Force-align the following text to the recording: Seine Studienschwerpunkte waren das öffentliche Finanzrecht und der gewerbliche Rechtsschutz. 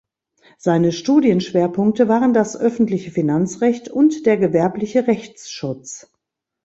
Seine 0.57 0.93
Studienschwerpunkte 0.93 2.07
waren 2.09 2.33
das 2.33 2.57
öffentliche 2.59 3.11
Finanzrecht 3.11 3.87
und 3.87 4.25
der 4.25 4.37
gewerbliche 4.37 5.05
Rechtsschutz. 5.05 6.11